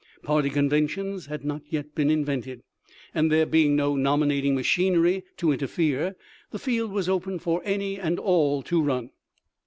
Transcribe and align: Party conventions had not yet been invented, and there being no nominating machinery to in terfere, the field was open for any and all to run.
Party 0.23 0.49
conventions 0.49 1.27
had 1.27 1.45
not 1.45 1.61
yet 1.69 1.93
been 1.93 2.09
invented, 2.09 2.63
and 3.13 3.31
there 3.31 3.45
being 3.45 3.75
no 3.75 3.95
nominating 3.95 4.55
machinery 4.55 5.23
to 5.37 5.51
in 5.51 5.59
terfere, 5.59 6.15
the 6.49 6.57
field 6.57 6.91
was 6.91 7.07
open 7.07 7.37
for 7.37 7.61
any 7.63 7.99
and 7.99 8.17
all 8.17 8.63
to 8.63 8.81
run. 8.81 9.11